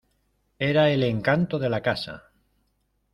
Era 0.57 0.89
el 0.89 1.03
encanto 1.03 1.59
de 1.59 1.69
la 1.69 1.83
casa. 1.89 2.17